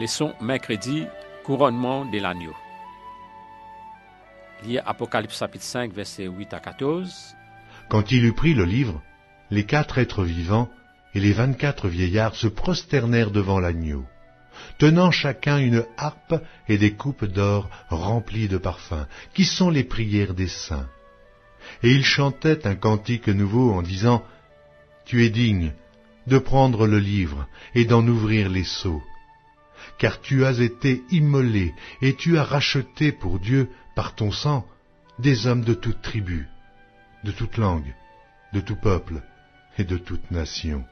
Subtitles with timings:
[0.00, 1.04] Leçon mercredi,
[1.44, 2.54] couronnement de l'agneau.
[4.64, 7.36] Lire Apocalypse chapitre 5, versets 8 à 14.
[7.90, 9.02] Quand il eut pris le livre,
[9.50, 10.70] les quatre êtres vivants
[11.14, 14.06] et les vingt-quatre vieillards se prosternèrent devant l'agneau,
[14.78, 16.36] tenant chacun une harpe
[16.66, 20.88] et des coupes d'or remplies de parfums, qui sont les prières des saints.
[21.82, 24.24] Et ils chantaient un cantique nouveau en disant,
[25.04, 25.74] Tu es digne
[26.26, 29.02] de prendre le livre et d'en ouvrir les sceaux,
[30.00, 34.66] car tu as été immolé et tu as racheté pour Dieu par ton sang
[35.18, 36.48] des hommes de toute tribu,
[37.22, 37.94] de toute langue,
[38.54, 39.20] de tout peuple
[39.76, 40.84] et de toute nation.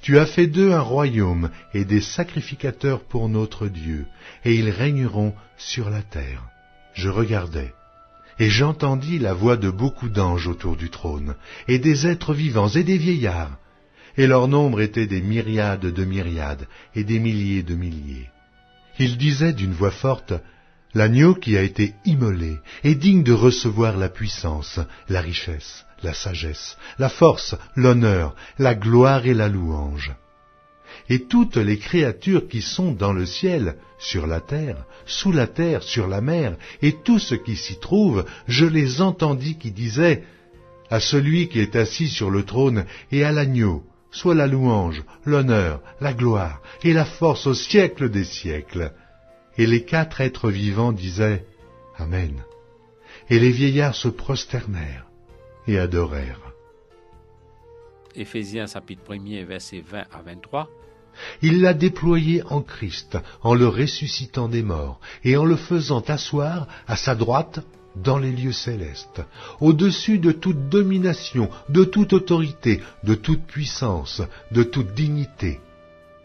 [0.00, 4.06] Tu as fait d'eux un royaume et des sacrificateurs pour notre Dieu,
[4.46, 6.48] et ils régneront sur la terre.
[6.94, 7.70] Je regardai,
[8.38, 11.34] et j'entendis la voix de beaucoup d'anges autour du trône,
[11.68, 13.58] et des êtres vivants et des vieillards,
[14.16, 18.28] et leur nombre était des myriades de myriades, et des milliers de milliers.
[18.98, 20.34] Ils disaient d'une voix forte,
[20.92, 26.76] L'agneau qui a été immolé est digne de recevoir la puissance, la richesse, la sagesse,
[26.98, 30.12] la force, l'honneur, la gloire et la louange.
[31.08, 35.84] Et toutes les créatures qui sont dans le ciel, sur la terre, sous la terre,
[35.84, 40.24] sur la mer, et tout ce qui s'y trouve, je les entendis qui disaient,
[40.90, 45.80] à celui qui est assis sur le trône et à l'agneau, soit la louange, l'honneur,
[46.00, 48.92] la gloire et la force au siècle des siècles.
[49.56, 51.44] Et les quatre êtres vivants disaient
[51.98, 52.42] Amen.
[53.28, 55.06] Et les vieillards se prosternèrent
[55.66, 56.52] et adorèrent.
[58.14, 60.68] Éphésiens chapitre 1er, versets 20 à 23.
[61.42, 66.66] Il l'a déployé en Christ, en le ressuscitant des morts, et en le faisant asseoir
[66.86, 67.60] à sa droite
[67.96, 69.22] dans les lieux célestes,
[69.60, 75.60] au-dessus de toute domination, de toute autorité, de toute puissance, de toute dignité,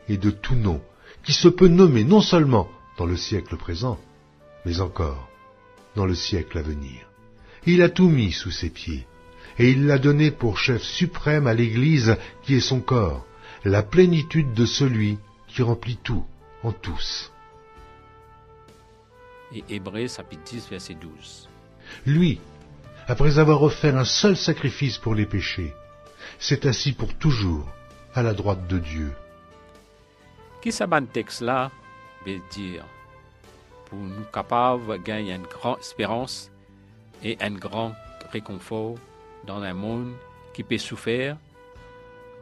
[0.08, 0.82] et de tout nom,
[1.24, 4.00] qui se peut nommer non seulement dans le siècle présent,
[4.66, 5.30] mais encore
[5.96, 7.10] dans le siècle à venir.
[7.66, 9.08] Il a tout mis sous ses pieds,
[9.58, 13.26] et il l'a donné pour chef suprême à l'Église qui est son corps,
[13.64, 16.26] la plénitude de celui qui remplit tout
[16.64, 17.32] en tous.
[19.52, 21.50] Et chapitre 10, verset 12.
[22.06, 22.40] Lui,
[23.08, 25.74] après avoir offert un seul sacrifice pour les péchés,
[26.40, 27.68] s'est assis pour toujours
[28.14, 29.14] à la droite de Dieu.
[30.62, 31.72] Qui ça ban texte là
[32.26, 32.84] veut dire
[33.86, 36.50] pour nous capables de gagner une grande espérance
[37.24, 37.94] et un grand
[38.32, 38.96] réconfort
[39.46, 40.14] dans un monde
[40.54, 41.38] qui peut souffrir,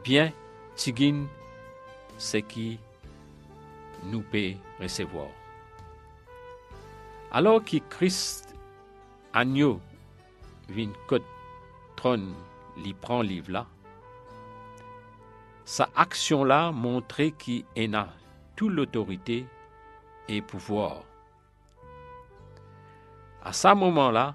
[0.02, 0.32] bien
[0.74, 1.26] tigin
[2.18, 2.78] ce qui
[4.04, 5.28] nous peut recevoir.
[7.30, 8.43] Alors que Christ,
[9.34, 9.80] agneau,
[10.68, 11.24] vient côte
[11.96, 12.32] trône,
[12.76, 13.66] lui prend livre là,
[15.64, 18.08] sa action là montrait qu'il a
[18.54, 19.46] toute l'autorité
[20.28, 21.02] et pouvoir.
[23.42, 24.34] À ce moment-là,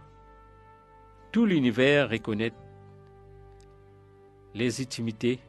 [1.31, 2.53] tout l'univers reconnaît
[4.53, 5.39] les intimités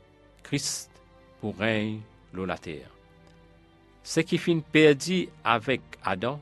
[0.43, 0.91] Christ
[1.41, 2.01] pour règne
[2.45, 2.91] la terre.
[4.03, 6.41] Ce qui finit perdu avec Adam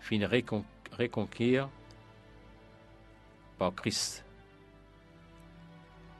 [0.00, 1.68] finit reconquérir
[3.58, 4.24] par Christ.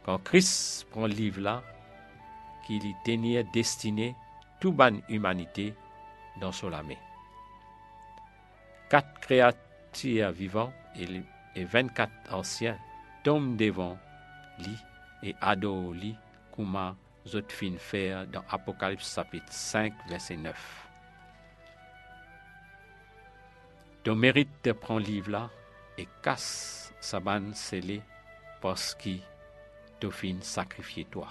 [0.04, 1.62] Quand Christ prend le livre là,
[2.66, 4.14] qu'il y tenait destiné
[4.60, 5.74] toute bonne humanité
[6.40, 6.96] dans son main.
[8.88, 10.72] Quatre créatures vivantes
[11.54, 12.78] et 24 anciens
[13.22, 13.98] tombent devant
[14.58, 14.76] lui
[15.22, 16.16] et adorent lui
[16.54, 16.94] comme
[17.48, 20.88] fin faire dans Apocalypse chapitre 5 verset 9.
[24.04, 25.50] Ton mérite de prendre livre là
[25.98, 28.02] et casse sa banne scellée
[28.60, 29.20] parce qu'il
[30.00, 31.28] t'a fin sacrifier toi.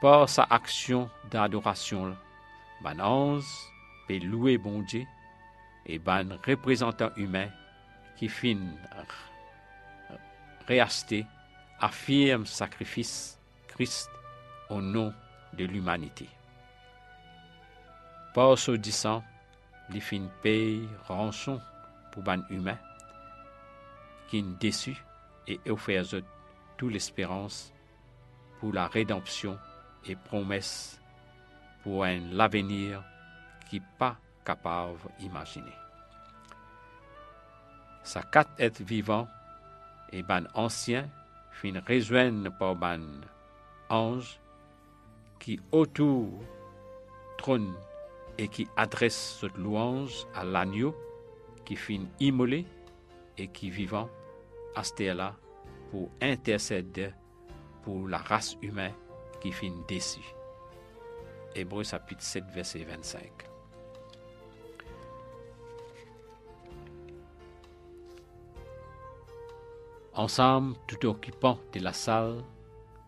[0.00, 2.16] Par sa action d'adoration,
[2.82, 3.44] ban ange
[4.08, 5.04] peut louer bon Dieu
[5.86, 7.48] et ban représentant humain
[8.16, 8.58] qui fin
[10.66, 11.26] réacheter
[11.80, 13.38] affirme sacrifice
[13.68, 14.10] Christ
[14.68, 15.12] au nom
[15.54, 16.28] de l'humanité.
[18.34, 19.24] Par ce disant,
[19.90, 21.60] les fin paye rançon
[22.12, 22.78] pour ban humain
[24.28, 24.96] qui est déçu
[25.46, 26.04] et offert
[26.76, 27.72] toute l'espérance
[28.60, 29.58] pour la rédemption
[30.06, 31.00] et promesse
[31.82, 33.02] pour un l'avenir
[33.68, 35.74] qui pas capable d'imaginer.
[38.02, 39.28] Sa quatre êtres vivants
[40.12, 41.08] et ban ancien
[41.52, 43.00] fin rejoignent par ban
[43.88, 44.40] ange
[45.38, 46.28] qui autour
[47.38, 47.74] trône
[48.38, 50.94] et qui adresse cette louange à l'agneau
[51.70, 52.66] qui finit immolé
[53.38, 54.08] et qui vivant
[54.74, 54.82] à
[55.14, 55.36] là
[55.92, 57.10] pour intercéder
[57.84, 58.92] pour la race humaine
[59.40, 60.34] qui finit déçue.
[61.54, 63.22] Hébreu chapitre 7, verset 25.
[70.14, 72.42] Ensemble, tout occupant de la salle,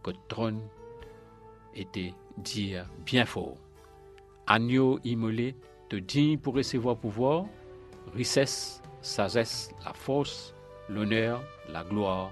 [0.05, 0.62] que trône
[1.75, 3.56] était dire bien fort.
[4.47, 5.56] Agneau immolé,
[5.88, 7.47] te digne pour recevoir pouvoir,
[8.14, 10.55] richesse, sagesse, la force,
[10.88, 12.31] l'honneur, la gloire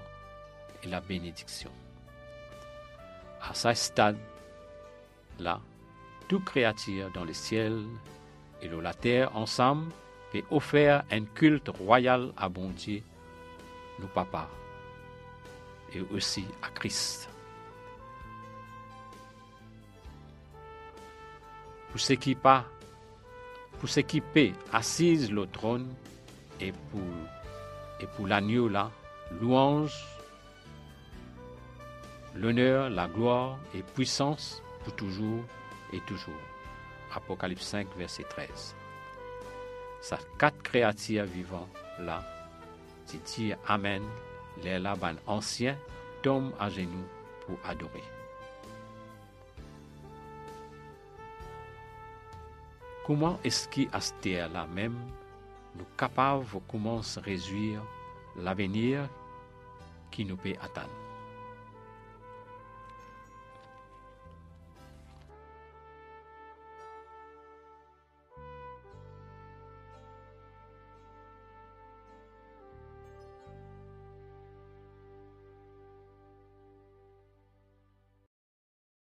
[0.83, 1.71] et la bénédiction.
[3.41, 5.59] À ce stade-là,
[6.27, 7.83] tout créature dans le ciel
[8.61, 9.91] et dans la terre ensemble
[10.31, 13.01] peut offrir un culte royal à bon Dieu,
[13.99, 14.49] nos papas,
[15.93, 17.27] et aussi à Christ.
[21.89, 22.61] Pour s'équiper,
[23.81, 25.91] pour s'équiper assise le trône
[26.59, 27.01] et pour,
[27.99, 28.91] et pour l'agneau là,
[29.41, 30.05] louange,
[32.35, 35.43] l'honneur, la gloire et puissance pour toujours
[35.91, 36.43] et toujours.
[37.15, 38.75] Apocalypse 5, verset 13.
[39.99, 41.67] Ces quatre créatures vivantes
[41.99, 42.23] là,
[43.07, 44.03] dit Amen,
[44.63, 45.75] les laban anciens
[46.21, 47.07] tombent à genoux
[47.47, 48.03] pour adorer.
[53.11, 54.13] Comment est-ce qu'à ce
[54.53, 54.95] là même,
[55.75, 57.81] nous capables de commencer à réduire
[58.37, 59.09] l'avenir
[60.09, 61.10] qui nous peut attendre?